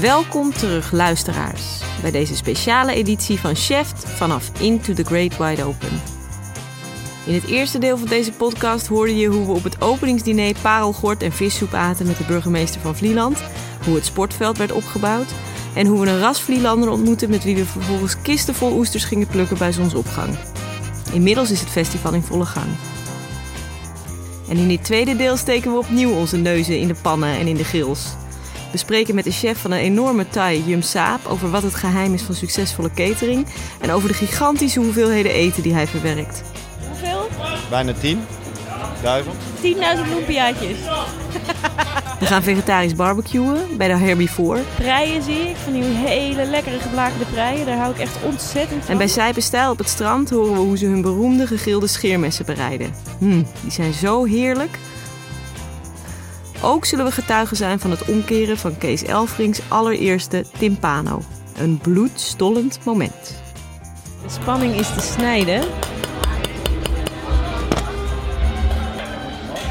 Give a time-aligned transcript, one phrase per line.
[0.00, 5.88] Welkom terug, luisteraars, bij deze speciale editie van Chef vanaf Into the Great Wide Open.
[7.26, 11.22] In het eerste deel van deze podcast hoorde je hoe we op het openingsdiner parelgort
[11.22, 13.42] en vissoep aten met de burgemeester van Vlieland,
[13.84, 15.32] hoe het sportveld werd opgebouwd
[15.74, 19.26] en hoe we een ras Vlielander ontmoetten met wie we vervolgens kisten vol oesters gingen
[19.26, 20.38] plukken bij zonsopgang.
[21.12, 22.68] Inmiddels is het festival in volle gang.
[24.48, 27.56] En in dit tweede deel steken we opnieuw onze neuzen in de pannen en in
[27.56, 28.06] de grills.
[28.70, 32.14] We spreken met de chef van een enorme Thai, Yum Saap, over wat het geheim
[32.14, 33.46] is van succesvolle catering
[33.80, 36.42] en over de gigantische hoeveelheden eten die hij verwerkt.
[36.88, 37.28] Hoeveel?
[37.70, 38.20] Bijna 10.
[39.02, 39.34] Duizend.
[39.62, 40.78] 10.000 loempiaatjes.
[42.18, 44.60] We gaan vegetarisch barbecuen bij de Herbivore.
[44.74, 47.66] Preien zie ik, van die hele lekkere geblakerde preien.
[47.66, 48.90] Daar hou ik echt ontzettend van.
[48.92, 52.94] En bij Sijpenstijl op het strand horen we hoe ze hun beroemde gegrilde scheermessen bereiden.
[53.18, 54.78] Hmm, die zijn zo heerlijk.
[56.62, 61.22] Ook zullen we getuigen zijn van het omkeren van Kees Elfrings allereerste timpano.
[61.56, 63.42] Een bloedstollend moment.
[64.22, 65.60] De spanning is te snijden.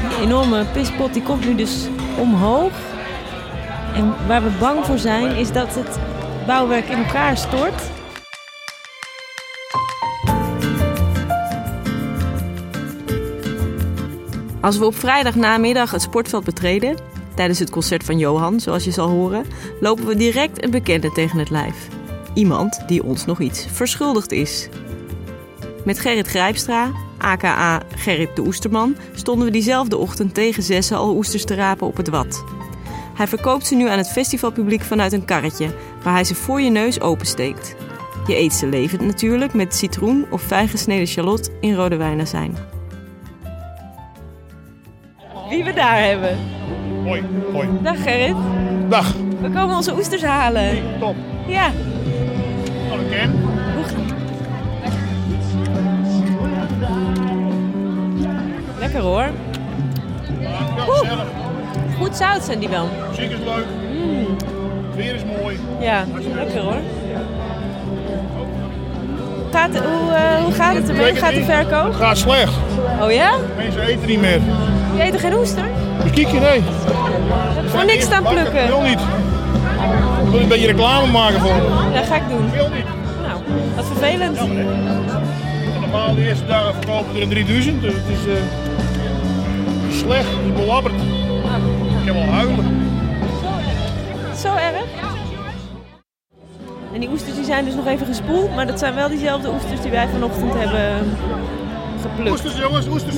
[0.08, 2.72] Die enorme pispot die komt nu dus omhoog.
[3.94, 5.98] En waar we bang voor zijn is dat het
[6.46, 7.95] bouwwerk in elkaar stort.
[14.66, 16.96] Als we op vrijdag namiddag het sportveld betreden,
[17.34, 19.44] tijdens het concert van Johan, zoals je zal horen,
[19.80, 21.88] lopen we direct een bekende tegen het lijf.
[22.34, 24.68] Iemand die ons nog iets verschuldigd is.
[25.84, 31.44] Met Gerrit Grijpstra, aka Gerrit de Oesterman, stonden we diezelfde ochtend tegen zessen al oesters
[31.44, 32.44] te rapen op het wat.
[33.14, 36.70] Hij verkoopt ze nu aan het festivalpubliek vanuit een karretje, waar hij ze voor je
[36.70, 37.76] neus opensteekt.
[38.26, 42.75] Je eet ze levend natuurlijk met citroen of fijn gesneden shallot in rode wijnazijn.
[45.48, 46.38] Wie we daar hebben.
[47.04, 47.68] Hoi, hoi.
[47.82, 48.36] Dag Gerrit.
[48.88, 49.12] Dag.
[49.40, 50.82] We komen onze oesters halen.
[51.00, 51.14] Top.
[51.46, 51.70] Ja.
[52.88, 53.32] Hallo Ken.
[58.78, 59.28] Lekker hoor.
[60.88, 61.10] Oeh.
[61.98, 62.88] Goed zout zijn die wel.
[63.08, 63.66] Muziek is leuk.
[64.86, 65.58] Het weer is mooi.
[65.80, 66.80] Ja, lekker hoor.
[69.50, 71.14] Gaat, hoe, eh, hoe gaat het ermee?
[71.14, 71.94] Gaat de verkoop?
[71.94, 72.52] Gaat slecht.
[73.00, 73.36] Oh ja?
[73.56, 74.40] Mensen eten niet meer.
[74.96, 75.64] Je eet er geen oester?
[76.02, 76.62] Dus kijk je, nee.
[77.66, 78.66] Voor niks staan Ik plukken.
[78.66, 79.00] wil niet.
[80.24, 81.54] Ik wil een beetje reclame maken voor.
[81.94, 82.46] Dat ga ik doen.
[82.46, 82.84] Ik wil niet.
[83.26, 83.40] Nou,
[83.76, 84.38] wat vervelend.
[84.38, 87.80] En normaal de eerste dagen verkopen we er 3000.
[87.82, 88.42] Dus het is eh,
[90.04, 90.28] slecht.
[90.28, 90.94] Het is belabberd.
[92.00, 92.90] Ik heb wel huilen.
[94.36, 94.84] Zo erg?
[96.92, 99.80] En die oesters die zijn dus nog even gespoeld, maar dat zijn wel diezelfde oesters
[99.80, 101.16] die wij vanochtend hebben
[102.02, 102.30] geplukt.
[102.30, 103.16] Oesters jongens, oesters.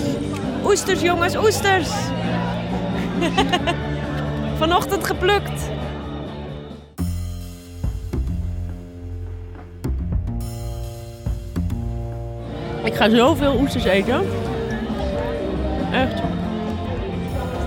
[0.65, 1.91] Oesters jongens, oesters!
[4.59, 5.71] vanochtend geplukt.
[12.85, 14.27] Ik ga zoveel oesters eten.
[15.93, 16.23] Echt.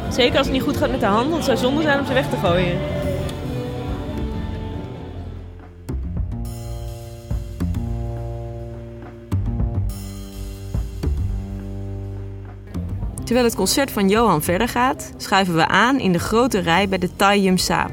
[0.09, 2.05] Zeker als het niet goed gaat met de hand, want het zou zonde zijn om
[2.05, 2.77] ze weg te gooien.
[13.31, 16.97] Terwijl het concert van Johan verder gaat, schuiven we aan in de grote rij bij
[16.97, 17.91] de Thai Yum Saap.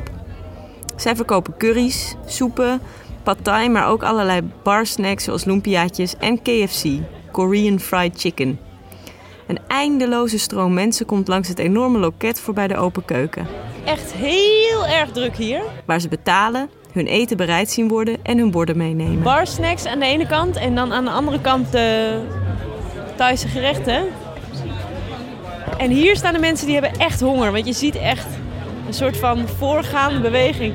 [0.96, 2.80] Zij verkopen curry's, soepen,
[3.22, 6.84] pad thai, maar ook allerlei barsnacks zoals lumpiaatjes en KFC,
[7.32, 8.58] Korean Fried Chicken.
[9.46, 13.46] Een eindeloze stroom mensen komt langs het enorme loket voorbij de open keuken,
[13.84, 15.62] Echt heel erg druk hier.
[15.84, 19.22] waar ze betalen, hun eten bereid zien worden en hun borden meenemen.
[19.22, 22.18] Bar snacks aan de ene kant en dan aan de andere kant de
[23.16, 24.04] Thaise gerechten.
[25.78, 28.26] En hier staan de mensen die hebben echt honger, want je ziet echt
[28.86, 30.74] een soort van voorgaande beweging.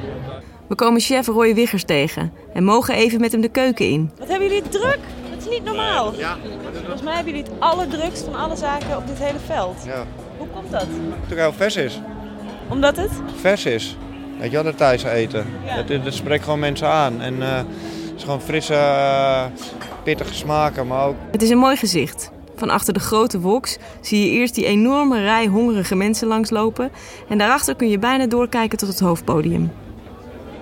[0.68, 4.12] We komen chef Roy Wiggers tegen en mogen even met hem de keuken in.
[4.20, 5.00] Wat hebben jullie druk?
[5.30, 6.14] Dat is niet normaal.
[6.18, 6.38] Ja,
[6.80, 9.76] Volgens mij hebben jullie het allerdrukst van alle zaken op dit hele veld.
[9.86, 10.06] ja.
[10.38, 10.86] Hoe komt dat?
[11.28, 12.00] Toch heel vers is.
[12.70, 13.12] Omdat het?
[13.42, 13.98] vers is.
[14.40, 15.46] Weet je wel, dat Thaise eten.
[15.66, 15.82] Ja.
[15.82, 17.22] Dat, dat spreekt gewoon mensen aan.
[17.22, 17.66] En eh, het
[18.16, 19.44] is gewoon frisse, eh,
[20.04, 21.16] pittige smaken, maar ook...
[21.32, 22.32] Het is een mooi gezicht.
[22.64, 26.92] Van achter de grote woks zie je eerst die enorme rij hongerige mensen langslopen.
[27.30, 29.72] En daarachter kun je bijna doorkijken tot het hoofdpodium.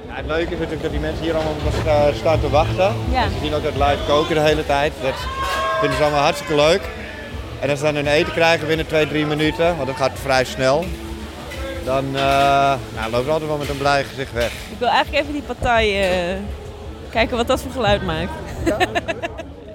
[0.07, 2.94] Ja, het leuke is natuurlijk dat die mensen hier allemaal nog sta- staan te wachten.
[3.12, 3.24] Ja.
[3.24, 4.94] Ze zien ook dat live koken de hele tijd.
[5.01, 5.13] Dat
[5.80, 6.81] vinden ze allemaal hartstikke leuk.
[7.59, 10.44] En als ze dan hun eten krijgen binnen 2, 3 minuten, want dat gaat vrij
[10.45, 10.86] snel.
[11.86, 12.21] Dan eh
[12.95, 14.51] nou, lopen ze altijd wel met een blij gezicht weg.
[14.71, 16.38] Ik wil eigenlijk even die partij eh,
[17.09, 18.31] kijken wat dat voor geluid maakt.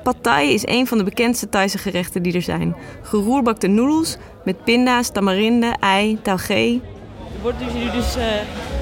[0.06, 2.76] Pad Thai is een van de bekendste Thaise gerechten die er zijn.
[3.02, 6.54] Geroerbakte noedels met pinda's, tamarinde, ei, taugé.
[6.54, 8.24] Er wordt dus nu dus eh,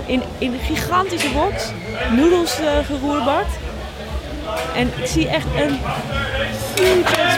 [0.06, 1.70] in, in een gigantische box
[2.16, 3.52] noedels eh geroerbakt.
[4.74, 5.78] En ik zie echt een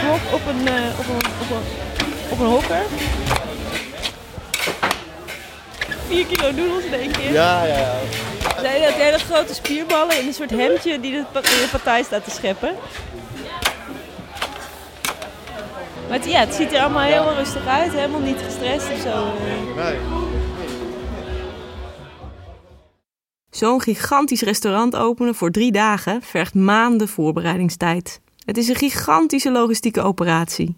[0.09, 1.65] wok op een, eh, op een, op een,
[2.31, 2.83] op een hokker.
[6.09, 7.33] 4 kilo noedels in één keer.
[7.33, 7.95] Ja, ja, ja.
[8.61, 12.03] Zijn dat hele grote spierballen in een soort hemdje die de, pa- in de partij
[12.03, 12.75] staat te scheppen.
[16.09, 19.09] Maar het, ja, het ziet er allemaal heel rustig uit, helemaal niet gestrest of zo.
[19.09, 19.85] eh.
[19.85, 19.97] Nee.
[23.51, 28.21] Zo'n gigantisch restaurant openen voor drie dagen vergt maanden voorbereidingstijd.
[28.45, 30.77] Het is een gigantische logistieke operatie.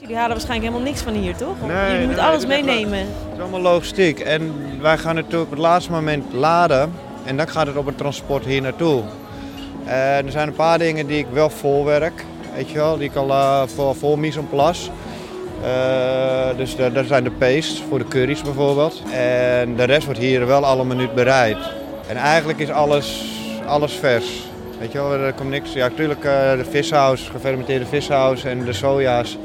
[0.00, 1.60] Jullie halen waarschijnlijk helemaal niks van hier, toch?
[1.66, 2.98] Nee, Jullie nee, moeten alles meenemen.
[2.98, 4.18] Het is allemaal logistiek.
[4.20, 6.92] En wij gaan natuurlijk op het laatste moment laden.
[7.24, 9.02] En dan gaat het op het transport hier naartoe.
[9.84, 12.24] En er zijn een paar dingen die ik wel voorwerk.
[12.60, 14.90] Weet je wel, die ik al eh, voor, voor mise en place.
[15.62, 19.02] Eh, dus daar zijn de pastes voor de curry's bijvoorbeeld.
[19.12, 21.56] En de rest wordt hier wel alle minuut bereid.
[22.06, 23.24] En eigenlijk is alles,
[23.66, 24.26] alles vers.
[24.78, 25.72] Weet je wel, er komt niks.
[25.72, 29.38] Ja, natuurlijk eh, de vissaus, gefermenteerde vissaus en de soja's.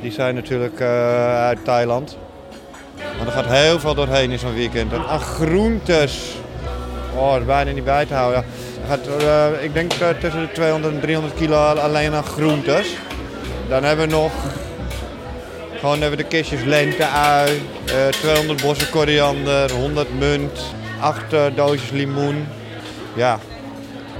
[0.00, 2.16] Die zijn natuurlijk uit Thailand.
[2.96, 4.92] Maar er gaat heel veel doorheen in zo'n weekend.
[4.92, 6.34] En groentes.
[7.16, 8.38] Oh, dat is bijna niet bij te houden.
[8.40, 8.46] Er
[8.88, 12.96] gaat, eh, ik denk eh, tussen de 200 en 300 kilo alleen aan groentes.
[13.68, 14.32] Dan hebben we nog
[15.80, 20.60] gewoon hebben we de kistjes lente-ui, eh, 200 bossen koriander, 100 munt,
[21.00, 22.46] 8 eh, doosjes limoen.
[23.14, 23.38] Ja,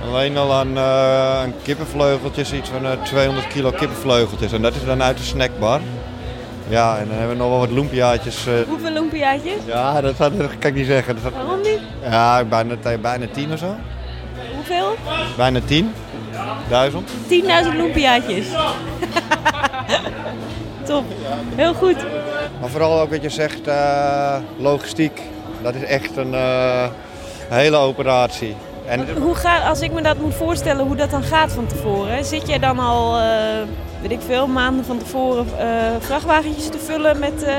[0.09, 4.53] alleen al aan, eh, aan kippenvleugeltjes, iets van eh, 200 kilo kippenvleugeltjes.
[4.53, 5.81] En dat is dan uit de snackbar.
[6.69, 8.47] Ja, en dan hebben we nog wel wat lumpiaatjes.
[8.47, 9.55] eh, Hoeveel lumpiaatjes?
[9.67, 11.17] ja, dat, dat kan ik niet zeggen.
[11.23, 11.81] Dat, Waarom niet?
[12.11, 13.75] ja, bijna, bijna 10 of zo.
[14.67, 14.95] Hoeveel?
[15.37, 15.93] Bijna 10.
[16.69, 17.11] Duizend.
[17.11, 17.17] 10.000
[17.77, 18.47] lumpiaatjes.
[20.87, 21.05] Top.
[21.55, 21.97] Heel goed.
[22.61, 25.21] Maar vooral ook wat je zegt, eh, logistiek.
[25.63, 26.87] Dat is echt een eh,
[27.49, 28.57] hele operatie.
[28.87, 32.25] En Hoe gaat, als ik me dat moet voorstellen, hoe dat dan gaat van tevoren.
[32.25, 33.25] Zit jij dan al, eh,
[34.09, 35.67] weet ik veel, maanden van tevoren eh,
[35.99, 37.57] vrachtwagentjes te vullen met, eh,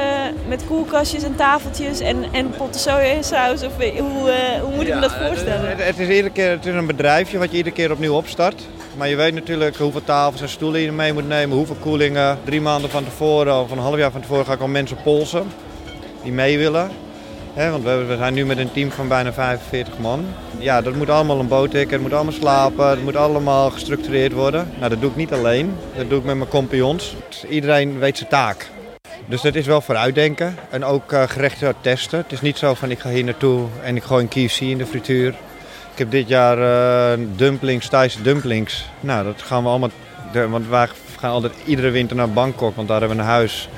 [0.48, 3.64] met koelkastjes en tafeltjes en, en potten sojasaus?
[3.64, 5.70] Of hoe, eh, hoe moet ik me dat voorstellen?
[5.70, 8.62] Het, het is iedere keer het is een bedrijfje wat je iedere keer opnieuw opstart.
[8.98, 12.38] Maar je weet natuurlijk hoeveel tafels en stoelen je mee moet nemen, hoeveel koelingen.
[12.44, 15.48] Drie maanden van tevoren of een half jaar van tevoren ga ik al mensen polsen
[16.24, 17.05] die mee willen.
[17.56, 20.26] Want we, zijn nu met een team van bijna 45 man.
[20.58, 24.34] Ja, dat moet allemaal een boot tikken, het moet allemaal slapen, het moet allemaal gestructureerd
[24.34, 24.70] worden.
[24.78, 27.16] Nou, dat doe ik niet alleen, dat doe ik met mijn compagnons.
[27.50, 28.70] Iedereen weet zijn taak.
[29.26, 32.20] Dus dat is wel vooruitdenken en ook eh, gerechten testen.
[32.20, 34.78] Het is niet zo van ik ga hier naartoe en ik gooi een KFC in
[34.78, 35.28] de frituur.
[35.92, 38.86] Ik heb dit jaar eh, dumplings, Thaise dumplings.
[39.00, 39.92] Nou, dat gaan we allemaal...
[40.50, 40.88] want wij
[41.20, 43.70] gaan altijd iedere winter naar Bangkok, want daar hebben we een huis.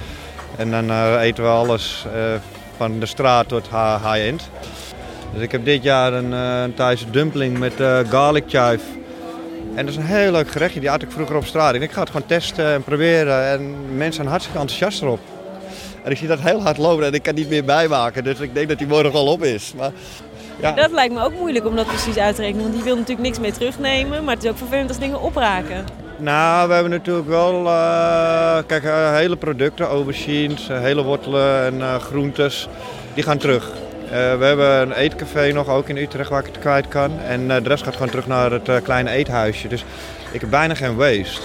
[0.55, 2.05] En dan eh, eten we alles
[2.77, 3.69] van de straat tot
[4.03, 4.49] high-end.
[5.33, 8.79] Dus ik heb dit jaar een, eh een Thaise dumpling met eh, garlic chive.
[9.75, 10.79] En dat is een heel leuk gerechtje.
[10.79, 11.71] Die had ik vroeger op straat.
[11.71, 13.47] Denk, ik ga het gewoon testen en proberen.
[13.47, 15.19] En mensen zijn hartstikke enthousiast erop.
[16.03, 18.23] En ik zie dat heel hard lopen en ik kan niet meer bijmaken.
[18.23, 19.73] Dus ik denk dat die morgen al op is.
[19.77, 19.91] Maar,
[20.59, 20.71] ja.
[20.71, 23.27] Dat lijkt me ook moeilijk om dat precies uit te rekenen, want die wil natuurlijk
[23.27, 24.23] niks mee terugnemen.
[24.23, 25.85] Maar het is ook vervelend als dingen opraken.
[26.19, 31.99] Nou, we hebben natuurlijk wel eh, kijk, eh, hele producten, aubergines, eh, hele wortelen en
[31.99, 32.67] groentes,
[33.13, 33.71] die gaan terug.
[34.09, 37.19] We hebben een eetcafé nog, ook in Utrecht, waar ik het kwijt kan.
[37.19, 39.67] En de rest gaat gewoon terug naar het kleine eethuisje.
[39.67, 39.85] Dus
[40.31, 41.41] ik heb bijna geen waste.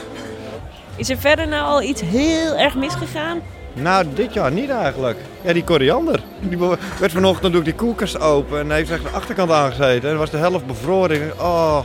[0.96, 3.40] Is er verder nou al iets heel erg misgegaan?
[3.72, 5.18] Nou, dit jaar niet eigenlijk.
[5.40, 6.20] Ja, die koriander.
[6.40, 6.58] Die
[6.98, 10.10] werd vanochtend doe ik die koelkast open en heeft echt de achterkant aangezeten.
[10.10, 11.32] En was de helft bevroren.
[11.40, 11.78] Oh,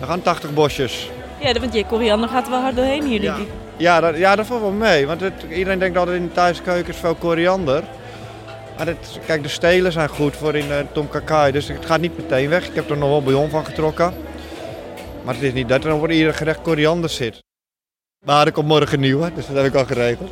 [0.00, 1.10] er gaan 80 bosjes.
[1.40, 3.42] Ja, want je koriander gaat er wel hard doorheen hier, denk Ja.
[3.42, 3.48] ik.
[3.76, 5.06] Ja, dat, ja, dat valt wel mee.
[5.06, 7.82] Want het, iedereen denkt altijd in de thuiskeuken is veel koriander.
[8.76, 11.52] Maar het, kijk, de stelen zijn goed voor in uh, tom kakai.
[11.52, 12.68] Dus het gaat niet meteen weg.
[12.68, 14.14] Ik heb er nog wel bouillon van getrokken.
[15.24, 17.38] Maar het is niet dat er voor ieder gerecht koriander zit.
[18.26, 20.30] Maar er komt morgen een nieuwe, dus dat heb ik al geregeld.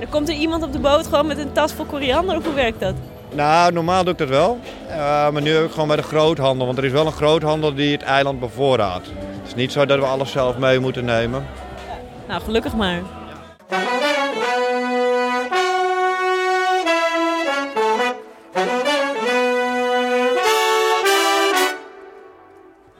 [0.00, 2.54] Er komt er iemand op de boot gewoon met een tas vol koriander, of hoe
[2.54, 2.94] werkt dat?
[3.34, 4.58] Nou, normaal doe ik dat wel.
[4.88, 4.96] Uh,
[5.30, 6.66] maar nu heb ik gewoon bij de groothandel.
[6.66, 9.06] Want er is wel een groothandel die het eiland bevoorraadt.
[9.06, 11.46] Het is niet zo dat we alles zelf mee moeten nemen.
[12.28, 13.00] Nou, gelukkig maar.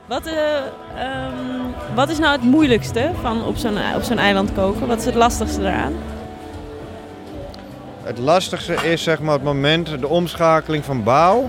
[0.07, 0.57] Wat, eh,
[0.97, 4.87] ehm, wat is nou het moeilijkste van op zo'n op zo'n eiland koken?
[4.87, 5.95] Wat is het lastigste daaraan?
[8.03, 11.49] Het lastigste is zeg maar het moment, de omschakeling van bouw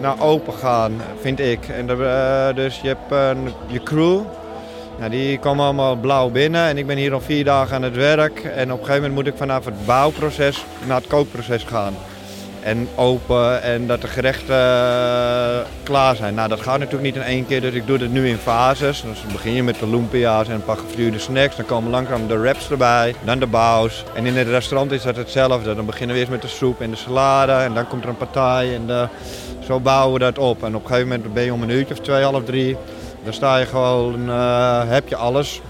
[0.00, 1.68] naar open gaan, vind ik.
[1.68, 4.20] En uh, dus je hebt uh, je crew,
[4.98, 7.96] nou, die komen allemaal blauw binnen en ik ben hier al vier dagen aan het
[7.96, 8.38] werk.
[8.38, 11.94] En op een gegeven moment moet ik vanaf het bouwproces naar het kookproces gaan.
[12.64, 16.34] En open en dat de gerechten eh, klaar zijn.
[16.34, 19.02] Nou, dat gaat natuurlijk niet in één keer, dus ik doe het nu in fases.
[19.02, 21.56] Dus dan begin je met de lumpia's en een paar gefrituurde snacks.
[21.56, 24.04] Dan komen langzaam de wraps erbij, dan de baus.
[24.14, 25.74] En in het restaurant is dat hetzelfde.
[25.74, 28.16] Dan beginnen we eerst met de soep en de salade en dan komt er een
[28.16, 29.08] partij en de,
[29.66, 30.62] zo bouwen we dat op.
[30.64, 32.76] En op een gegeven moment ben je om een uurtje of twee, half drie.
[33.24, 35.60] Dan sta je gewoon, uh, heb je alles.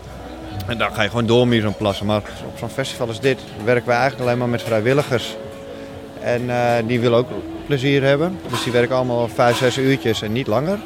[0.67, 2.07] En dan ga je gewoon door met zo'n plassen.
[2.07, 5.37] Maar op zo'n festival als dit werken wij eigenlijk alleen maar met vrijwilligers.
[6.25, 7.29] En uh, die willen ook
[7.67, 8.39] plezier hebben.
[8.51, 10.79] Dus die werken allemaal vijf, zes uurtjes en niet langer.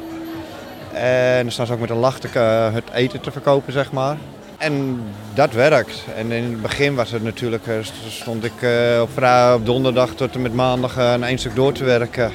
[0.93, 3.91] En dan staan ze ook met een lach te, uh, het eten te verkopen, zeg
[3.91, 4.17] maar.
[4.57, 5.01] En
[5.33, 6.03] dat werkt.
[6.15, 7.63] En in het begin was het natuurlijk,
[8.09, 8.53] stond ik
[9.01, 12.31] op, vrijdag, op donderdag tot en met maandag een één stuk door te werken.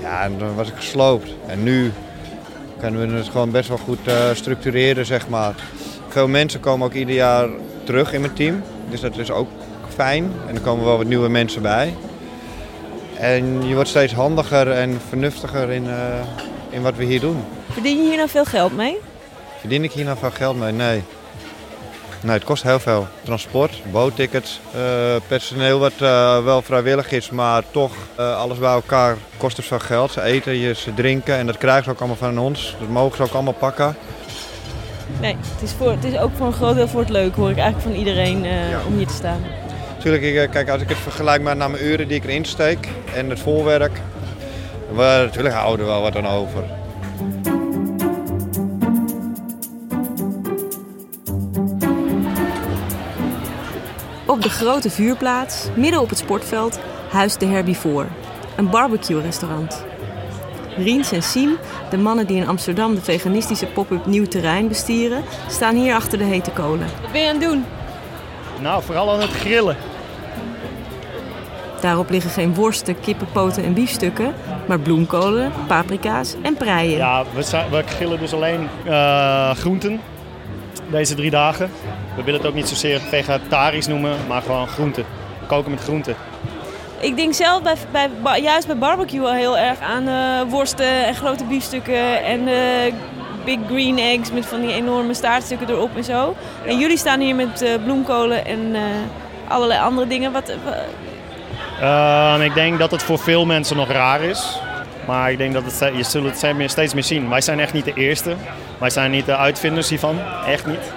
[0.00, 1.34] Ja, en dan was ik gesloopt.
[1.46, 1.92] En nu
[2.80, 5.54] kunnen we het gewoon best wel goed uh, structureren, zeg maar.
[6.08, 7.48] Veel mensen komen ook ieder jaar
[7.84, 8.62] terug in mijn team.
[8.90, 9.48] Dus dat is ook
[9.94, 10.32] fijn.
[10.48, 11.94] En er komen wel wat nieuwe mensen bij.
[13.18, 15.94] En je wordt steeds handiger en vernuftiger in, uh,
[16.70, 17.44] in wat we hier doen.
[17.72, 18.96] Verdien je hier nou veel geld mee?
[19.60, 20.72] Verdien ik hier nou veel geld mee?
[20.72, 21.02] Nee.
[22.22, 23.06] Nee, het kost heel veel.
[23.24, 24.80] Transport, boottickets, uh,
[25.26, 29.78] personeel wat uh, wel vrijwillig is, maar toch uh, alles bij elkaar kost dus veel
[29.78, 30.12] geld.
[30.12, 32.76] Ze eten, je, ze drinken en dat krijgen ze ook allemaal van ons.
[32.78, 33.96] Dat mogen ze ook allemaal pakken.
[35.20, 37.50] Nee, het is, voor, het is ook voor een groot deel voor het leuk, hoor
[37.50, 38.80] ik eigenlijk van iedereen ja.
[38.86, 39.44] om hier te staan.
[39.98, 42.88] Tuurlijk, ik, kijk, als ik het vergelijk met naar mijn uren die ik erin steek
[43.14, 44.00] en het voorwerk,
[44.92, 46.64] we, natuurlijk houden we wel wat aan over.
[54.26, 56.78] Op de grote vuurplaats, midden op het sportveld,
[57.10, 58.06] huist de Herbivore,
[58.56, 59.84] een barbecue-restaurant.
[60.76, 61.56] Riens en Siem,
[61.90, 66.24] de mannen die in Amsterdam de veganistische pop-up Nieuw Terrein bestieren, staan hier achter de
[66.24, 66.86] hete kolen.
[67.02, 67.64] Wat ben je aan het doen?
[68.60, 69.76] Nou, vooral aan het grillen.
[71.80, 74.34] Daarop liggen geen worsten, kippenpoten en biefstukken,
[74.66, 76.96] maar bloemkolen, paprika's en preien.
[76.96, 80.00] Ja, we, zijn, we grillen dus alleen uh, groenten
[80.90, 81.70] deze drie dagen.
[82.16, 85.04] We willen het ook niet zozeer vegetarisch noemen, maar gewoon groenten.
[85.46, 86.14] Koken met groenten.
[87.00, 91.14] Ik denk zelf bij, bij, juist bij barbecue al heel erg aan uh, worsten en
[91.14, 92.94] grote biefstukken en uh,
[93.56, 96.36] big green eggs met van die enorme staartstukken erop en zo.
[96.64, 96.70] Ja.
[96.70, 98.76] En jullie staan hier met uh, bloemkolen en
[99.48, 100.32] allerlei andere dingen.
[100.32, 100.52] Wat,
[102.42, 104.60] ik denk dat het voor veel mensen nog raar is.
[105.06, 107.28] Maar ik denk dat het, je zult het steeds meer zien.
[107.28, 108.34] Wij zijn echt niet de eerste.
[108.78, 110.18] Wij zijn niet de uitvinders hiervan.
[110.46, 110.92] Echt niet.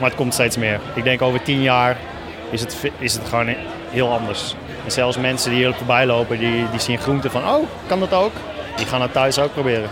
[0.00, 0.80] Maar het komt steeds meer.
[0.94, 1.96] Ik denk over tien jaar
[2.50, 3.54] is het, is het gewoon
[3.90, 4.54] heel anders.
[4.84, 7.48] En zelfs mensen die hier voorbij lopen, die, die zien groenten van...
[7.48, 8.32] Oh, kan dat ook?
[8.76, 9.90] Die gaan het thuis ook proberen.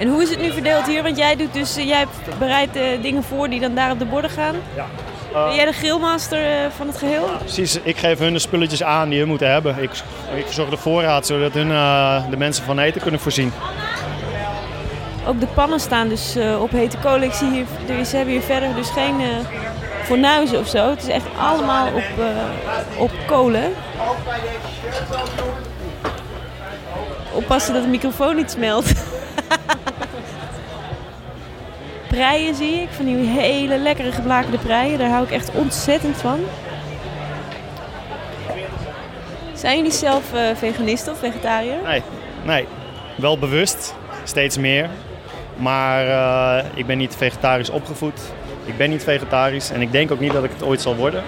[0.00, 1.02] En hoe is het nu verdeeld hier?
[1.02, 2.06] Want jij, doet dus, jij
[2.38, 4.54] bereidt uh, dingen voor die dan daar op de borden gaan.
[4.76, 4.86] Ja.
[5.32, 7.28] Uh, ben jij de grillmaster uh, van het geheel?
[7.38, 7.78] Precies.
[7.82, 9.82] Ik geef hun de spulletjes aan die hun moeten hebben.
[9.82, 9.90] Ik,
[10.34, 11.68] ik zorg de voorraad zodat hun
[12.30, 13.52] de mensen van eten kunnen voorzien.
[15.26, 17.22] Ook de pannen staan dus op hete kolen.
[17.22, 19.14] Ik zie hier, ze hebben hier verder dus geen
[20.04, 20.90] fornuizen of zo.
[20.90, 22.04] Het is echt allemaal op,
[22.98, 23.72] op kolen.
[27.32, 28.92] Oppassen dat de microfoon niet smelt.
[32.10, 34.98] preien zie ik, van die hele lekkere geblakerde preien.
[34.98, 36.40] Daar hou ik echt ontzettend van.
[39.54, 41.82] Zijn jullie zelf uh, veganist of vegetariër?
[41.84, 42.02] Nee,
[42.44, 42.66] nee,
[43.16, 44.88] wel bewust, steeds meer.
[45.56, 48.20] Maar uh, ik ben niet vegetarisch opgevoed.
[48.64, 51.22] Ik ben niet vegetarisch en ik denk ook niet dat ik het ooit zal worden.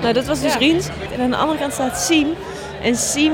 [0.00, 0.58] Nou, dat was dus ja.
[0.58, 0.88] Riens.
[1.12, 2.28] En aan de andere kant staat Siem.
[2.82, 3.32] En Siem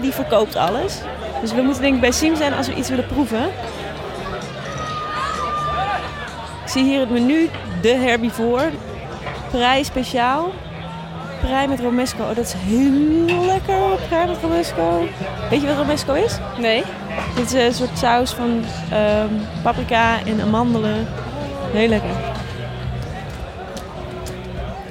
[0.00, 0.98] die verkoopt alles.
[1.40, 3.50] Dus we moeten denk ik bij Siem zijn als we iets willen proeven.
[6.70, 7.48] Ik zie hier het menu,
[7.82, 8.70] de herbivore.
[9.50, 10.52] Prei speciaal.
[11.40, 12.22] Prei met romesco.
[12.22, 13.80] Oh, dat is heel lekker.
[14.08, 15.08] Prei met romesco.
[15.50, 16.38] Weet je wat romesco is?
[16.58, 16.82] Nee.
[17.34, 21.06] Dit is een soort saus van um, paprika en amandelen.
[21.72, 22.16] Heel lekker.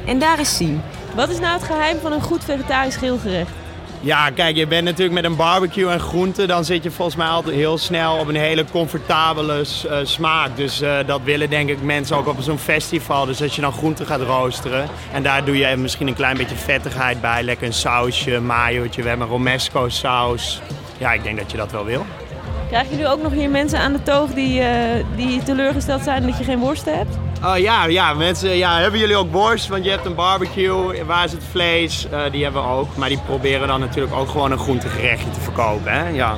[0.06, 0.82] En daar is Siem.
[1.16, 3.52] Wat is nou het geheim van een goed vegetarisch grillgerecht?
[4.02, 7.28] Ja, kijk, je bent natuurlijk met een barbecue en groenten, dan zit je volgens mij
[7.28, 10.58] altijd heel snel op een hele comfortabele uh, smaak.
[10.58, 13.26] Dus uh, dat willen denk ik mensen ook op zo'n festival.
[13.26, 16.56] Dus als je dan groenten gaat roosteren en daar doe je misschien een klein beetje
[16.56, 17.44] vettigheid bij.
[17.44, 20.62] Lekker een sausje, mayootje, we hebben romesco saus.
[20.98, 22.06] Ja, ik denk dat je dat wel wil.
[22.70, 24.68] Krijg je nu ook nog hier mensen aan de toog die, uh,
[25.16, 27.18] die teleurgesteld zijn dat je geen worsten hebt?
[27.44, 29.68] Oh ja, ja, mensen, ja, hebben jullie ook borst?
[29.68, 32.08] Want je hebt een barbecue, waar is het vlees?
[32.12, 32.96] Uh, die hebben we ook.
[32.96, 35.92] Maar die proberen dan natuurlijk ook gewoon een groentegerechtje te verkopen.
[35.92, 36.08] Hè?
[36.08, 36.38] Ja.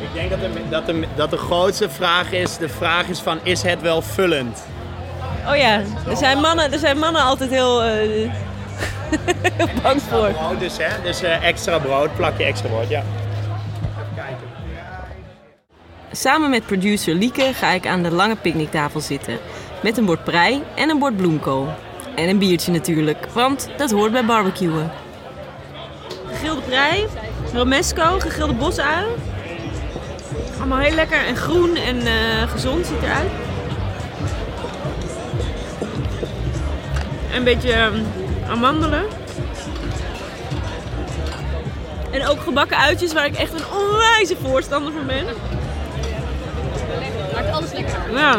[0.00, 3.38] Ik denk dat de, dat, de, dat de grootste vraag is, de vraag is van,
[3.42, 4.66] is het wel vullend?
[5.48, 7.84] Oh ja, er zijn mannen, er zijn mannen altijd heel...
[7.86, 8.30] Uh,
[9.82, 10.30] bang voor.
[10.30, 11.02] Brood dus, hè?
[11.02, 13.02] Dus eh, extra brood, plakje extra brood, ja.
[16.16, 19.38] Samen met producer Lieke ga ik aan de lange picknicktafel zitten.
[19.82, 21.68] Met een bord prei en een bord bloemkool.
[22.14, 24.90] En een biertje natuurlijk, want dat hoort bij barbecuen.
[26.26, 27.06] Gegrilde prei,
[27.52, 29.04] romesco, gegrilde bosui.
[30.58, 33.30] Allemaal heel lekker en groen en eh, gezond ziet eruit.
[37.32, 38.02] Een beetje ehm,
[38.50, 39.04] amandelen.
[42.10, 45.55] En ook gebakken uitjes waar ik echt een onwijze voorstander van ben.
[48.14, 48.36] Ja.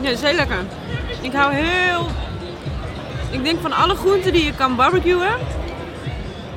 [0.00, 0.56] Ja, dat is heel lekker.
[1.20, 2.06] Ik hou heel...
[3.30, 5.28] Ik denk van alle groenten die je kan barbecuen,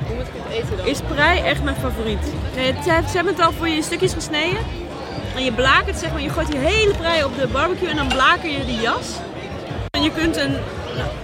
[0.06, 0.86] Hoe moet ik het eten dan?
[0.86, 2.18] is prei echt mijn favoriet.
[2.56, 4.58] Nee, het- ze hebben het al voor je in stukjes gesneden.
[5.36, 8.08] En je blakert, zeg maar, je gooit die hele prei op de barbecue en dan
[8.08, 9.06] blaker je die jas.
[9.90, 10.56] En je kunt een...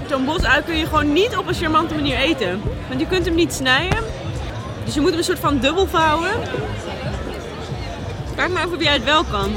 [0.09, 2.63] Zo'n bosui kun je gewoon niet op een charmante manier eten.
[2.89, 3.99] Want je kunt hem niet snijden.
[4.85, 6.31] Dus je moet hem een soort van dubbel vouwen.
[8.41, 9.53] Kijk maar even of jij het wel kan.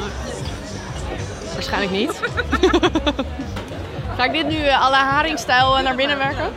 [1.54, 2.20] Waarschijnlijk niet.
[4.18, 6.52] Ga ik dit nu eh, à la haringstijl eh, naar binnen werken?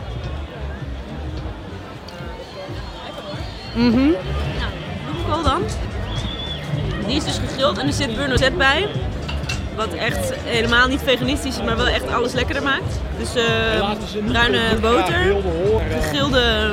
[5.04, 5.62] bloemkool dan.
[7.06, 8.88] Die is dus gegrild en er zit Z bij.
[9.76, 13.00] Wat echt helemaal niet veganistisch is, maar wel echt alles lekkerder maakt.
[13.18, 15.36] Dus eh, bruine boter,
[15.90, 16.72] gegrilde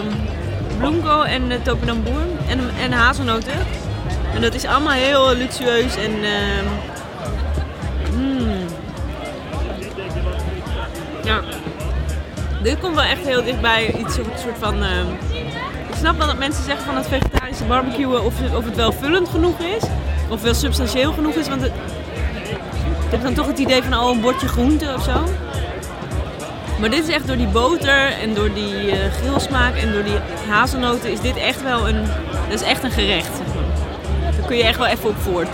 [0.78, 3.83] bloemkool en uh, topinambour en, en hazelnoten.
[4.34, 6.12] En dat is allemaal heel luxueus en...
[8.16, 8.66] mm.
[11.24, 11.40] Ja.
[12.64, 14.84] Dit komt wel echt heel dichtbij iets soort, soort van...
[14.84, 15.08] ehm,
[15.90, 19.30] ik snap wel dat mensen zeggen van het vegetarische barbecuen of, of het wel vullend
[19.30, 19.84] genoeg is.
[20.30, 21.48] Of wel substantieel genoeg is.
[21.48, 21.72] Want het,
[23.06, 25.24] ik heb dan toch het idee van al een bordje groente of zo.
[26.80, 30.18] Maar dit is echt door die boter en door die eh grillsmaak en door die
[30.50, 32.04] hazelnoten is dit echt wel een,
[32.50, 33.43] dat is echt een gerecht.
[34.48, 35.50] Kun je echt wel even op voort.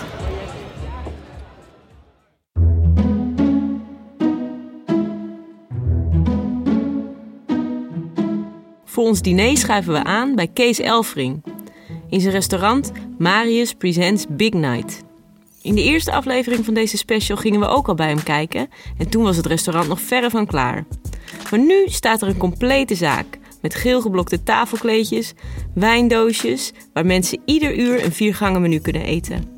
[8.85, 11.43] Voor ons diner schuiven we aan bij Kees Elfring.
[12.09, 15.03] In zijn restaurant Marius Presents Big Night.
[15.61, 19.09] In de eerste aflevering van deze special gingen we ook al bij hem kijken en
[19.09, 20.85] toen was het restaurant nog verre van klaar.
[21.51, 25.33] Maar nu staat er een complete zaak met geel geblokte tafelkleedjes,
[25.73, 29.57] wijndoosjes waar mensen ieder uur een viergangen menu kunnen eten.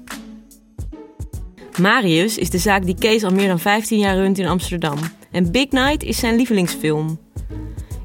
[1.79, 4.97] Marius is de zaak die Kees al meer dan 15 jaar runt in Amsterdam
[5.31, 7.19] en Big Night is zijn lievelingsfilm.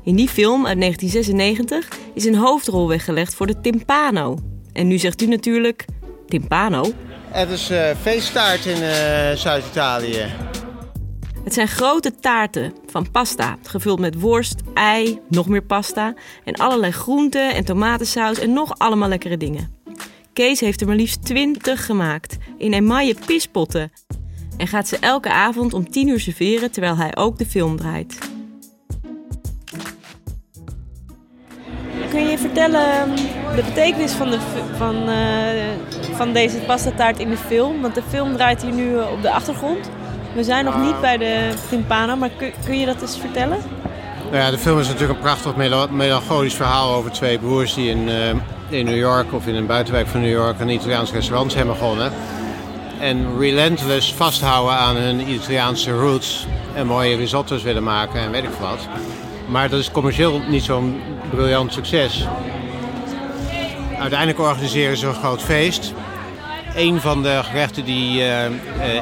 [0.05, 4.39] In die film uit 1996 is een hoofdrol weggelegd voor de timpano.
[4.73, 5.85] En nu zegt u natuurlijk,
[6.29, 6.93] timpano?
[7.29, 10.46] Het is feesttaart in eh, Zuid-Italië.
[11.47, 16.93] Het zijn grote taarten van pasta, gevuld met worst, ei, nog meer pasta en allerlei
[16.93, 19.71] groenten en tomatensaus en nog allemaal lekkere dingen.
[20.33, 23.93] Kees heeft er maar liefst 20 gemaakt in emaille pispotten
[24.57, 28.19] en gaat ze elke avond om 10 uur serveren terwijl hij ook de film draait.
[32.11, 33.17] Kun je vertellen
[33.57, 34.41] de betekenis van, de,
[34.77, 37.81] van, eh, van deze pastataart in de film?
[37.81, 39.91] Want de film draait hier nu eh, op de achtergrond.
[40.37, 43.59] We zijn nog niet bij de timpano, maar kun, kun je dat eens vertellen?
[44.31, 47.90] Nou ja, de film is natuurlijk een prachtig mela- melancholisch verhaal over twee broers die
[47.90, 48.29] in, eh,
[48.79, 52.12] in New York of in een buitenwijk van New York een Italiaans restaurant zijn begonnen.
[53.01, 58.51] En relentless vasthouden aan hun Italiaanse roots en mooie risotto's willen maken en weet ik
[58.61, 58.88] wat.
[59.49, 62.27] Maar dat is commercieel niet zo'n briljant succes.
[63.99, 65.92] Uiteindelijk organiseren ze een groot feest.
[66.77, 68.53] Een van de gerechten die eh, eh,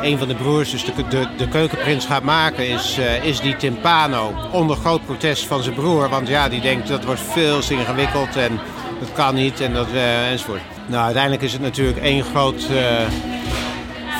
[0.02, 3.56] een van de broers, dus de, de, de keukenprins, gaat maken, is, eh, is die
[3.56, 4.34] timpano.
[4.52, 8.36] Onder groot protest van zijn broer, want ja, die denkt dat wordt veel te ingewikkeld
[8.36, 8.60] en
[9.00, 9.86] dat kan niet en dat,
[10.30, 10.60] enzovoort.
[10.86, 12.66] Nou, uiteindelijk is het natuurlijk één groot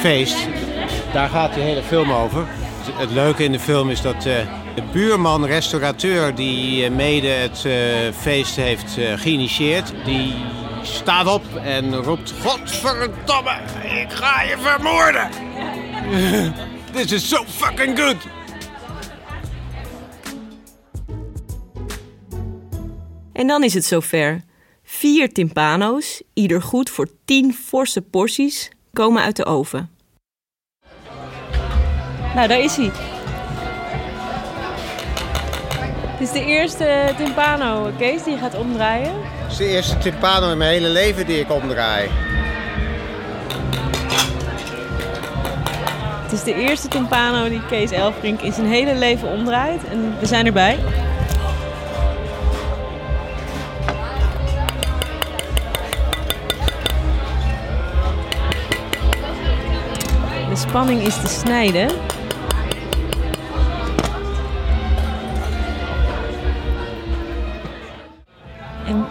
[0.01, 0.37] feest.
[1.13, 2.47] Daar gaat die hele film over.
[2.95, 7.67] Het leuke in de film is dat de buurman, restaurateur die mede het
[8.17, 10.35] feest heeft geïnitieerd, die
[10.87, 13.59] staat op en roept: Godverdomme,
[14.03, 15.31] ik ga je vermoorden!
[16.95, 18.17] This is so fucking good!
[23.33, 24.43] En dan is het zover.
[24.83, 29.91] Vier timpano's, ieder goed voor 10 forse porties, komen uit de oven.
[32.35, 33.14] Nou, daar is hij.
[36.15, 39.13] Het is de eerste timpano, Kees, die je gaat omdraaien.
[39.43, 42.09] Het is de eerste timpano in mijn hele leven die ik omdraai.
[46.23, 49.85] Het is de eerste timpano die Kees Elfrink in zijn hele leven omdraait.
[49.85, 50.79] En we zijn erbij.
[60.49, 62.14] De spanning is te snijden.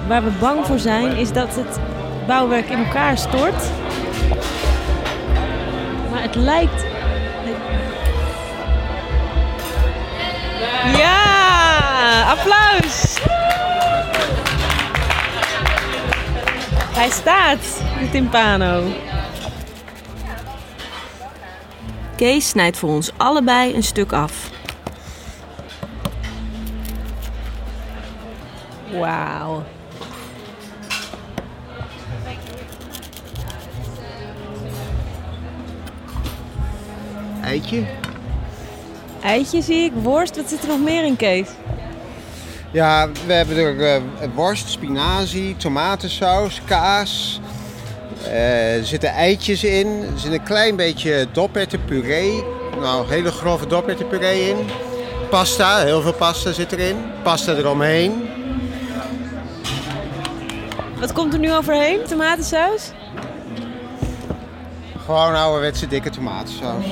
[0.07, 1.79] Waar we bang voor zijn is dat het
[2.27, 3.69] bouwwerk in elkaar stort.
[6.11, 6.85] Maar het lijkt.
[10.97, 13.17] Ja, applaus.
[16.93, 18.83] Hij staat, de timpano.
[22.15, 24.52] Kees snijdt voor ons allebei een stuk af.
[39.23, 40.35] Eitje zie ik, worst.
[40.35, 41.47] Wat zit er nog meer in, Kees?
[42.71, 44.01] Ja, we hebben er eh,
[44.33, 47.41] worst, spinazie, tomatensaus, kaas.
[48.25, 49.87] Eh, er zitten eitjes in.
[49.87, 52.43] Er zit een klein beetje doperwtenpuree.
[52.79, 54.57] Nou, hele grove doperwtenpuree in.
[55.29, 56.95] Pasta, heel veel pasta zit erin.
[57.23, 58.29] Pasta eromheen.
[60.99, 62.03] Wat komt er nu overheen?
[62.07, 62.91] Tomatensaus?
[65.05, 66.85] Gewoon ouderwetse dikke tomatensaus.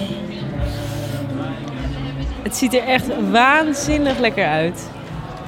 [2.52, 4.90] Het ziet er echt waanzinnig lekker uit.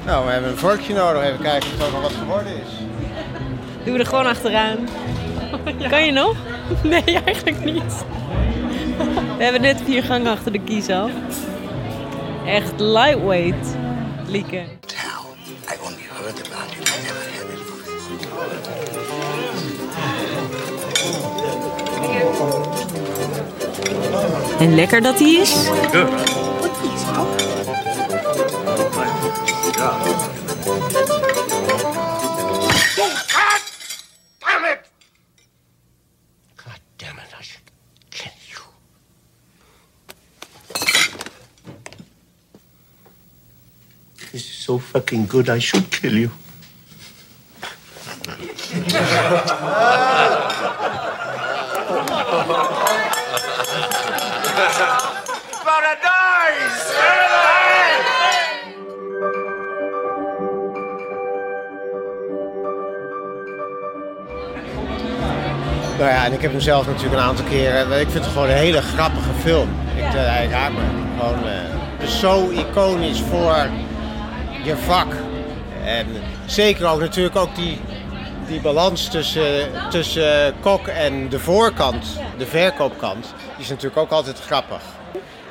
[0.06, 1.22] Nou, we hebben een vorkje nodig.
[1.22, 2.72] Even kijken of het ook nog wat geworden is.
[3.84, 4.76] Doen we er gewoon achteraan.
[5.90, 6.36] Kan je nog?
[6.82, 8.04] Nee, eigenlijk niet.
[9.36, 11.10] We hebben net vier gangen achter de kies af.
[12.46, 13.76] Echt lightweight,
[14.26, 14.56] Lieke.
[14.56, 14.62] I
[15.82, 16.88] only heard about it.
[16.88, 17.50] I never had
[24.58, 24.60] it.
[24.60, 25.68] En lekker dat hij is.
[44.74, 46.30] So fucking good, I should kill you.
[65.98, 68.00] Nou ja, en ik heb hem zelf natuurlijk een aantal keren.
[68.00, 69.68] Ik vind het gewoon een hele grappige film.
[69.96, 70.80] Ik, eh, hij raakt me
[71.18, 71.44] gewoon.
[71.48, 73.66] eh, het is zo iconisch voor
[74.64, 75.12] je vak.
[75.84, 76.06] En
[76.46, 77.80] zeker ook natuurlijk ook die,
[78.48, 82.06] die balans tussen, tussen kok en de voorkant,
[82.38, 83.34] de verkoopkant.
[83.54, 84.80] Die is natuurlijk ook altijd grappig.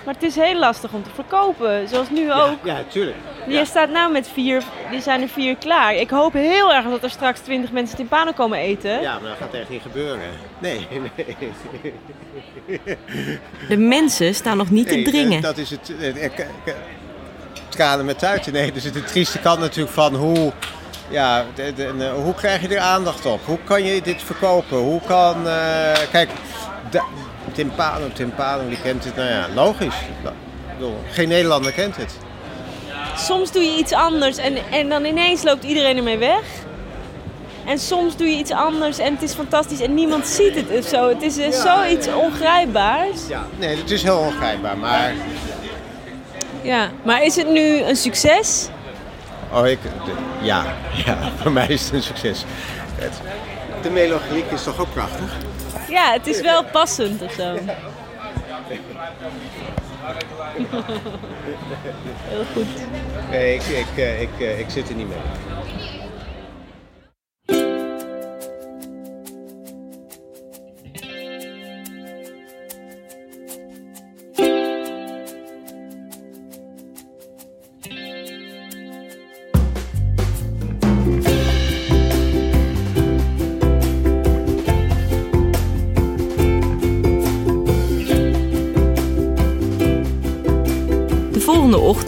[0.06, 2.58] Maar het is heel lastig om te verkopen, zoals nu ook.
[2.63, 3.17] Ja, tuurlijk.
[3.47, 5.95] Je staat nou met vier, die zijn er vier klaar.
[5.95, 9.02] Ik hoop heel erg dat er straks twintig mensen timpano komen eten.
[9.02, 10.19] Ja, maar dat gaat echt niet gebeuren.
[10.60, 11.93] Nee, nee.
[13.69, 15.38] De mensen staan nog niet te dringen.
[15.38, 15.93] eh, Dat is het.
[17.76, 18.54] Tranen met tuiten.
[18.54, 20.52] Nee, dus het de trieste kant natuurlijk van hoe.
[21.10, 23.40] Ja, de- de- de- hoe krijg je er aandacht op?
[23.46, 24.78] Hoe kan je dit verkopen?
[24.78, 25.48] Hoe kan.
[25.48, 25.54] eh,
[26.12, 26.30] kijk,
[26.90, 27.04] da-
[27.52, 29.16] Timpano, Timpano, die kent het.
[29.16, 29.96] Nou ja, logisch.
[29.96, 30.32] Ik
[30.78, 32.16] bedoel, Geen Nederlander kent het.
[33.18, 36.42] Soms doe je iets anders en, en dan ineens loopt iedereen ermee weg.
[37.66, 40.88] En soms doe je iets anders en het is fantastisch en niemand ziet het of
[40.88, 41.10] zo.
[41.10, 43.28] Het is eh, zoiets ongrijpbaars.
[43.28, 44.78] Ja, nee, het is heel ongrijpbaar.
[44.78, 45.14] Maar.
[46.63, 48.67] Ja, maar is het nu een succes?
[49.54, 49.80] Oh, ik.
[50.41, 50.65] ja,
[51.06, 52.45] ja, voor mij is het een succes.
[52.95, 53.21] Het,
[53.82, 55.36] de melodiek is toch ook prachtig?
[55.89, 57.43] Ja, het is wel passend of zo.
[62.28, 62.67] Heel goed.
[63.30, 65.17] Nee, ik, ik, eh, ik, eh, ik zit er niet mee.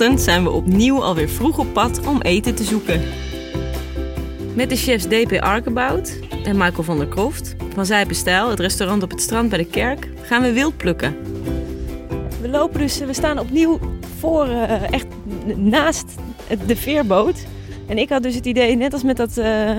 [0.05, 3.01] Ochtend zijn we opnieuw alweer vroeg op pad om eten te zoeken.
[4.55, 9.09] Met de chefs DP Arkenbout en Michael van der Kroft van Zijpenstijl, het restaurant op
[9.09, 11.15] het strand bij de kerk, gaan we wild plukken.
[12.41, 13.79] We lopen dus, we staan opnieuw
[14.19, 15.05] voor, eh, echt
[15.55, 16.15] naast
[16.67, 17.45] de veerboot.
[17.87, 19.77] En ik had dus het idee, net als met dat, eh,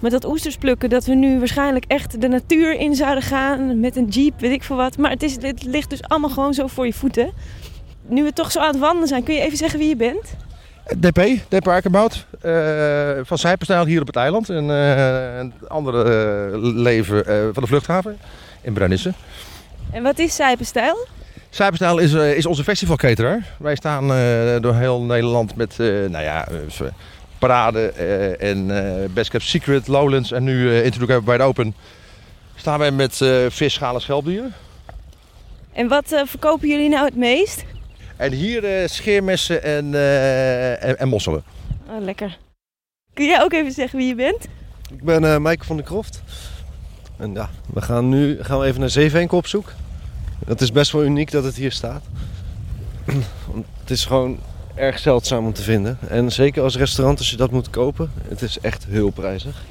[0.00, 3.96] met dat oesters plukken dat we nu waarschijnlijk echt de natuur in zouden gaan met
[3.96, 4.98] een jeep, weet ik veel wat.
[4.98, 7.32] Maar het, is, het ligt dus allemaal gewoon zo voor je voeten.
[8.06, 10.34] Nu we toch zo aan het wandelen zijn, kun je even zeggen wie je bent?
[10.98, 12.52] DP, DP Arkenbout, eh
[13.22, 14.50] van Zijperstijl hier op het eiland.
[14.50, 18.18] En eh, een andere eh, leven van de vluchthaven
[18.60, 19.12] in Brennisse.
[19.90, 21.06] En wat is Zijpenstijl?
[21.50, 23.46] Zijperstijl is, is onze festivalcateraar.
[23.58, 24.08] Wij staan
[24.62, 26.48] door heel Nederland met nou ja,
[27.38, 27.86] parade
[28.38, 28.66] en
[29.14, 31.74] Best Kept Secret, Lowlands en nu eh Into the Wide Open.
[32.54, 33.16] Staan wij met
[33.48, 34.54] vis, schalen, schelpdieren.
[35.72, 37.64] En wat verkopen jullie nou het meest?
[38.16, 41.44] En hier eh, scheermessen en, eh, en, en mosselen.
[41.88, 42.38] Oh, lekker.
[43.14, 44.44] Kun jij ook even zeggen wie je bent?
[44.90, 46.22] Ik ben eh Maaike van der Kroft.
[47.16, 49.72] En ja, we gaan nu gaan we even naar zeevenkel op zoek.
[50.46, 52.02] Het is best wel uniek dat het hier staat.
[53.52, 54.38] Want het is gewoon
[54.74, 55.98] erg zeldzaam om te vinden.
[56.08, 59.64] En zeker als restaurant als je dat moet kopen, het is echt heel prijzig.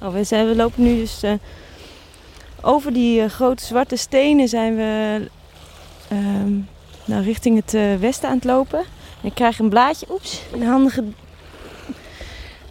[0.00, 1.32] Oh, we, zijn, we lopen nu dus eh,
[2.60, 5.20] over die grote zwarte stenen zijn we
[6.08, 6.52] ehm,
[7.04, 8.78] nou, richting het eh, westen aan het lopen.
[9.20, 11.04] En ik krijg een blaadje, oeps, een handige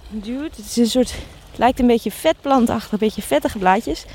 [0.10, 0.56] duwt.
[0.56, 1.12] Het is een soort,
[1.50, 4.06] het lijkt een beetje vetplantachtig, een beetje vettige blaadjes.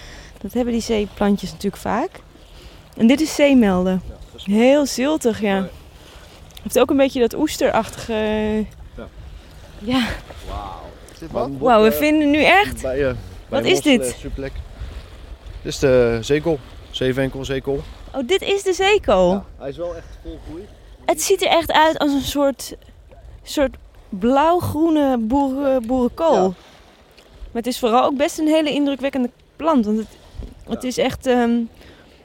[0.40, 2.10] Dat hebben die zeeplantjes natuurlijk vaak.
[2.96, 4.02] En dit is zeemelden.
[4.36, 5.68] Heel ziltig, ja.
[6.62, 8.64] Heeft ook een beetje dat oesterachtige...
[9.78, 10.06] Ja.
[11.58, 12.82] Wauw, we vinden nu echt...
[12.82, 13.14] Bij, eh,
[13.48, 14.16] Wat is dit?
[14.34, 14.60] Lekker.
[15.62, 16.58] Dit is de zeekool.
[16.90, 17.82] Zeevenkel, zeekool.
[18.14, 19.44] Oh, dit is de zeekool.
[19.58, 20.66] Hij is wel echt vol groei.
[21.04, 22.76] Het ziet er echt uit als een soort,
[23.42, 23.76] soort
[24.08, 26.48] blauw-groene boeren, boerenkool.
[27.18, 29.84] Maar het is vooral ook best een hele indrukwekkende plant.
[29.84, 30.08] Want het,
[30.68, 31.26] het is echt...
[31.26, 31.60] ehm,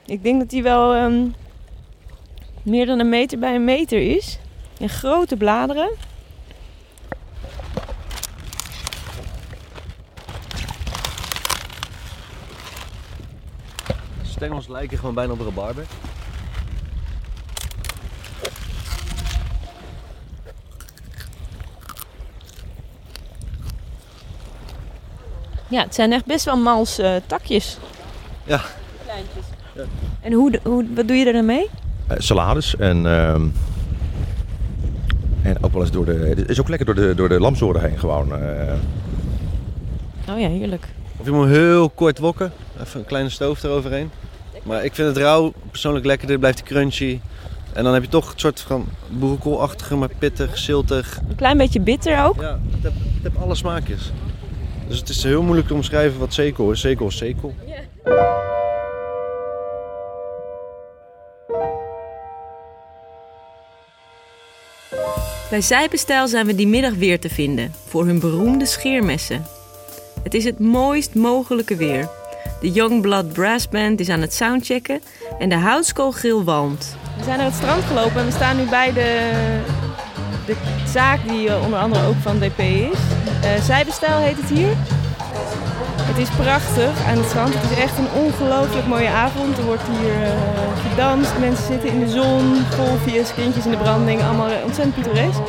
[0.05, 1.27] ik denk dat die wel ehm,
[2.63, 4.39] meer dan een meter bij een meter is.
[4.79, 5.89] En grote bladeren.
[14.43, 15.85] Stengels lijken gewoon bijna op de rabarber.
[25.67, 27.77] Ja, het zijn echt best wel mals eh, takjes.
[28.43, 28.61] Ja.
[29.03, 29.45] Kleintjes.
[30.21, 31.69] En hoe, hoe, wat doe je er dan mee?
[32.07, 33.47] Eh, salades en, ehm,
[35.41, 36.33] en ook wel eens door de.
[36.37, 38.33] Het is ook lekker door de, door de lamzoren heen gewoon.
[38.35, 38.73] eh.
[40.29, 40.87] Oh ja, heerlijk.
[41.17, 42.51] Of je moet hem heel kort wokken.
[42.81, 44.11] Even een kleine stoof eroverheen.
[44.63, 46.39] Maar ik vind het rauw persoonlijk lekkerder.
[46.39, 47.19] Blijft hij crunchy.
[47.73, 51.19] En dan heb je toch een soort van boerenkoolachtige, maar pittig, ziltig.
[51.29, 52.41] Een klein beetje bitter ook.
[52.41, 54.11] Ja, het heeft, het heeft alle smaakjes.
[54.87, 56.81] Dus het is heel moeilijk te omschrijven wat zeekool is.
[56.81, 57.55] Zeekool is zeekool.
[65.49, 69.45] Bij Zijpenstijl zijn we die middag weer te vinden voor hun beroemde scheermessen.
[70.23, 72.09] Het is het mooist mogelijke weer.
[72.63, 75.01] De Youngblood Brass Band is aan het soundchecken
[75.39, 76.95] en de houtskoolgrill walmt.
[77.17, 79.31] We zijn naar het strand gelopen en we staan nu bij de,
[80.45, 80.55] de
[80.87, 82.97] zaak die eh, onder andere ook van DP is.
[83.41, 84.73] Eh Zijbestijl heet het hier.
[86.01, 87.53] Het is prachtig aan het strand.
[87.53, 89.57] Het is echt een ongelooflijk mooie avond.
[89.57, 94.21] Er wordt hier eh, gedanst, mensen zitten in de zon, golfjes, kindjes in de branding.
[94.21, 95.39] Allemaal ontzettend pittoresk.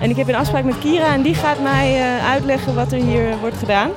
[0.00, 3.38] En ik heb een afspraak met Kira en die gaat mij uitleggen wat er hier
[3.40, 3.90] wordt gedaan.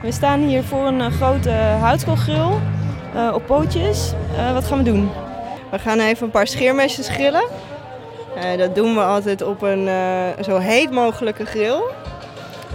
[0.00, 2.50] We staan hier voor een eh, grote houtskoolgrill
[3.14, 4.12] eh, op pootjes.
[4.36, 5.10] Eh, wat gaan we doen?
[5.70, 7.44] We gaan even een paar scheermesjes grillen.
[8.56, 9.88] Dat doen we altijd op een
[10.44, 11.80] zo heet mogelijke grill.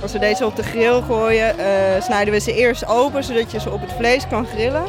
[0.01, 1.55] Als we deze op de grill gooien,
[2.01, 4.83] snijden we ze eerst open zodat je ze op het vlees kan grillen.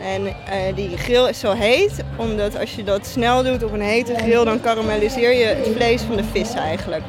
[0.00, 0.34] En
[0.74, 4.44] die grill is zo heet, omdat als je dat snel doet op een hete grill,
[4.44, 7.02] dan karamelliseer je het vlees van de vis eigenlijk.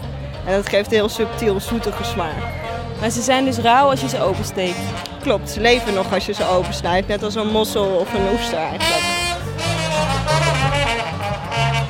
[0.45, 2.74] En dat geeft een heel subtiel zoetige smaak.
[2.99, 4.79] Maar ze zijn dus rauw als je ze opensteekt.
[5.21, 8.57] Klopt, ze leven nog als je ze opensnijdt, net als een mossel of een oester
[8.57, 9.03] eigenlijk.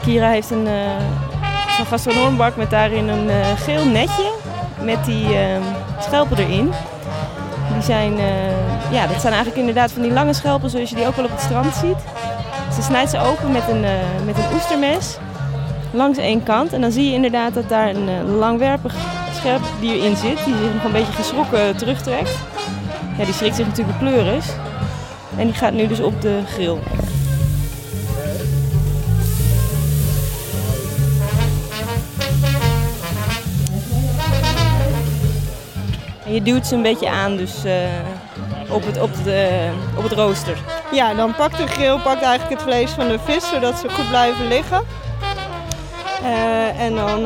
[0.01, 4.31] Kira heeft een, eh zo'n met daarin een eh, geel netje
[4.81, 5.61] met die eh,
[5.99, 6.71] schelpen erin.
[7.73, 11.07] Die zijn, eh, ja, dat zijn eigenlijk inderdaad van die lange schelpen zoals je die
[11.07, 11.97] ook wel op het strand ziet.
[12.73, 13.85] Ze snijdt ze open met een,
[14.25, 15.17] met een oestermes
[15.95, 16.73] langs één kant.
[16.73, 18.37] En dan zie je inderdaad dat daar een eh,
[19.45, 20.45] langwerpig scherpdier in zit.
[20.45, 22.31] Die zich nog een beetje geschrokken terugtrekt.
[23.17, 24.45] Ja, die schrikt zich natuurlijk de pleuris.
[25.37, 26.77] En die gaat nu dus op de grill.
[36.25, 37.73] En je duwt ze een beetje aan, dus eh,
[38.69, 40.57] op, het, op, de, op het rooster.
[40.91, 44.09] Ja, dan pakt de grill pakt eigenlijk het vlees van de vis, zodat ze goed
[44.09, 44.81] blijven liggen.
[46.23, 47.25] Eh, en dan,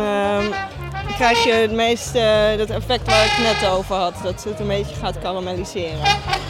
[1.20, 4.14] krijg je het meest eh, dat effect waar ik het net over had.
[4.24, 6.00] Dat het een beetje gaat karamelliseren.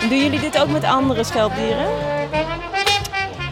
[0.10, 1.88] Doen jullie dit ook met andere schelpdieren?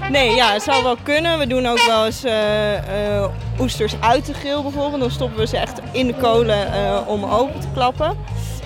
[0.10, 1.40] Nee, ja, het zou wel kunnen.
[1.40, 5.02] We doen ook wel eens eh, eh, oesters uit de grill bijvoorbeeld.
[5.02, 6.68] Dan stoppen we ze echt in de kolen
[7.08, 8.18] om open te klappen.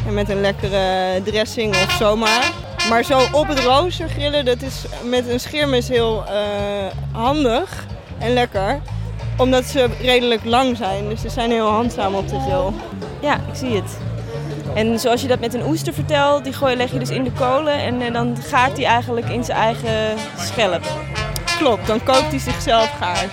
[0.08, 2.52] En met een lekkere dressing of zomaar.
[2.90, 6.36] Maar zo op het rooster grillen, dat is met een scheermes heel eh,
[7.12, 7.86] handig
[8.20, 8.82] en lekker.
[9.42, 12.72] Omdat ze redelijk lang zijn, dus ze zijn heel handzaam op de grill.
[13.22, 13.98] Ja, ik zie het.
[14.76, 17.32] En zoals je dat met een oester vertelt, die gooi, leg je dus in de
[17.32, 20.84] kolen en eh, dan gaart hij eigenlijk in zijn eigen schelp.
[21.58, 23.26] Klopt, dan kookt hij zichzelf gaar.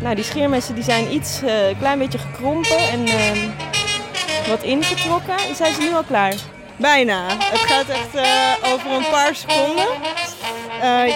[0.00, 5.34] Nou, die scheermessen die zijn iets, eh, een klein beetje gekrompen en eh, wat ingetrokken.
[5.54, 6.34] Zijn ze nu al klaar?
[6.76, 7.26] Bijna.
[7.28, 9.86] Het gaat echt eh, over een paar seconden.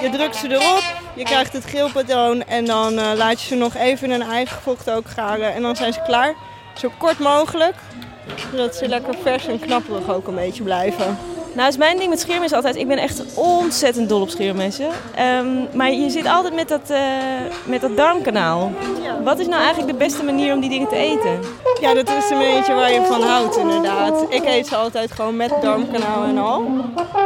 [0.03, 0.83] Je drukt ze erop,
[1.19, 4.63] je krijgt het geelpatroon en dan eh, laat je ze nog even in hun eigen
[4.63, 5.55] vocht ook garen.
[5.55, 6.35] En dan zijn ze klaar.
[6.75, 7.75] Zo kort mogelijk,
[8.51, 11.19] zodat ze lekker vers en knapperig ook een beetje blijven.
[11.59, 12.77] Nou, is mijn ding met scheermessen altijd.
[12.77, 14.89] Ik ben echt ontzettend dol op scheermessen.
[15.15, 17.01] Ehm, maar je zit altijd met dat, eh,
[17.65, 18.73] met dat darmkanaal.
[19.25, 21.41] Wat is nou eigenlijk de beste manier om die dingen te eten?
[21.81, 24.25] Ja, dat is een beetje waar je van houdt inderdaad.
[24.29, 26.65] Ik eet ze altijd gewoon met darmkanaal en al.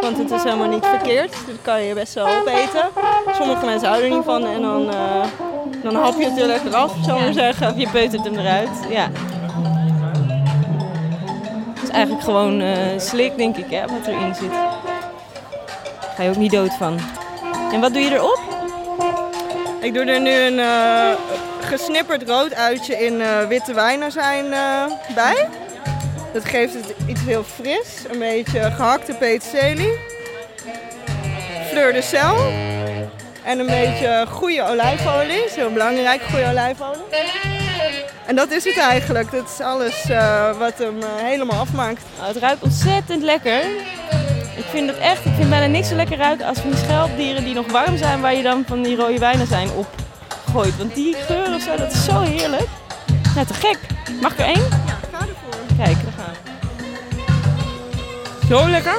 [0.01, 1.33] Want het is helemaal niet verkeerd.
[1.33, 2.89] Dat kan je best wel opeten.
[3.39, 5.25] Sommige mensen houden er niet van en dan, eh,
[5.83, 7.69] dan hap je het er lekker af, zou ik maar zeggen.
[7.69, 8.71] Of je peutert hem eruit.
[8.89, 9.11] Ja.
[11.93, 14.51] Eigenlijk gewoon eh, slik, denk ik, hè, wat erin zit.
[14.51, 16.99] Daar ga je ook niet dood van.
[17.73, 18.41] En wat doe je erop?
[19.81, 21.13] Ik doe er nu een eh,
[21.61, 24.51] gesnipperd rood uitje in eh, witte wijnazijn
[25.15, 25.49] bij.
[26.33, 28.05] Dat geeft het iets heel fris.
[28.11, 29.99] Een beetje gehakte peterselie.
[31.71, 32.37] Fleur de sel.
[33.45, 35.45] En een beetje goede olijfolie.
[35.45, 37.52] is heel belangrijk, goede olijfolie.
[38.27, 39.31] En dat is het eigenlijk.
[39.31, 42.03] Dat is alles eh, wat hem eh, helemaal afmaakt.
[42.17, 43.61] Nou, het ruikt ontzettend lekker.
[44.57, 47.45] Ik vind het echt, ik vind bijna niks zo lekker ruiken als van die schelpdieren
[47.45, 49.87] die nog warm zijn, waar je dan van die rode wijnen zijn op
[50.53, 50.77] gooit.
[50.77, 52.69] Want die geur of zo, dat is zo heerlijk.
[53.35, 53.79] Nou, te gek.
[54.21, 54.69] Mag ik er één?
[54.87, 55.77] Ja, ga ervoor.
[55.77, 56.51] Kijk, daar gaan we.
[58.49, 58.99] Zo lekker.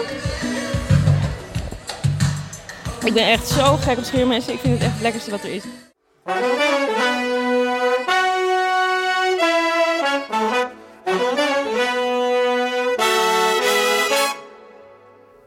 [3.06, 4.54] Ik ben echt zo gek op scheermessen.
[4.54, 5.64] Ik vind het echt het lekkerste wat er is.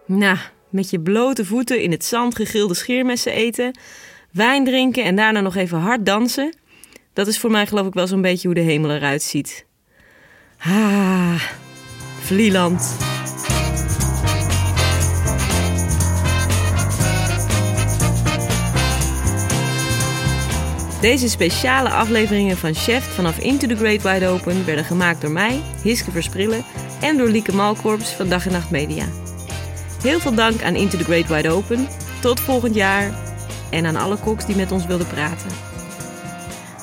[0.07, 0.37] Nou,
[0.69, 3.79] met je blote voeten in het zand gegrilde scheermessen eten,
[4.31, 6.57] wijn drinken en daarna nog even hard dansen.
[7.13, 9.67] Dat is voor mij geloof ik wel zo'n beetje hoe de hemel eruit ziet.
[10.59, 11.43] Ah,
[12.21, 12.97] Vlieland.
[21.01, 25.61] Deze speciale afleveringen van Chef vanaf Into the Great Wide Open werden gemaakt door mij,
[25.83, 26.65] Hiske Versprillen,
[27.01, 29.26] en door Lieke Malkorps van Dag en Nacht Media.
[30.03, 31.89] Heel veel dank aan Into the Great Wide Open.
[32.21, 33.11] Tot volgend jaar.
[33.71, 35.49] En aan alle koks die met ons wilden praten.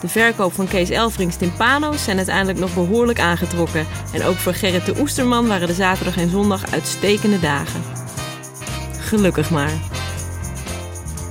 [0.01, 3.85] De verkoop van Kees Elfrings timpano's zijn uiteindelijk nog behoorlijk aangetrokken.
[4.13, 7.81] En ook voor Gerrit de Oesterman waren de zaterdag en zondag uitstekende dagen.
[8.99, 9.71] Gelukkig maar.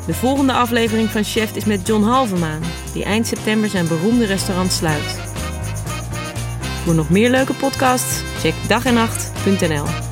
[0.07, 4.73] De volgende aflevering van Chef is met John Halvermaan, die eind september zijn beroemde restaurant
[4.73, 5.21] sluit.
[6.85, 10.12] Voor nog meer leuke podcasts, check dagennacht.nl.